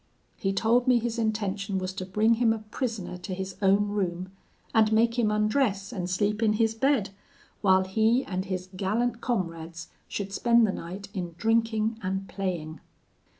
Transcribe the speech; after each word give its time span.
He 0.35 0.51
told 0.51 0.87
me 0.87 0.97
his 0.97 1.19
intention 1.19 1.77
was 1.77 1.93
to 1.93 2.07
bring 2.07 2.33
him 2.41 2.51
a 2.53 2.57
prisoner 2.71 3.19
to 3.19 3.35
his 3.35 3.55
own 3.61 3.89
room, 3.89 4.31
and 4.73 4.91
make 4.91 5.19
him 5.19 5.29
undress 5.29 5.93
and 5.93 6.09
sleep 6.09 6.41
in 6.41 6.53
his 6.53 6.73
bed, 6.73 7.11
while 7.61 7.83
he 7.83 8.25
and 8.25 8.45
his 8.45 8.67
gallant 8.75 9.21
comrades 9.21 9.89
should 10.07 10.33
spend 10.33 10.65
the 10.65 10.71
night 10.73 11.09
in 11.13 11.35
drinking 11.37 11.99
and 12.01 12.27
playing. 12.27 12.79